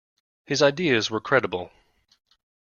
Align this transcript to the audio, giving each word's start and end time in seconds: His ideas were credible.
His 0.47 0.63
ideas 0.63 1.11
were 1.11 1.21
credible. 1.21 1.69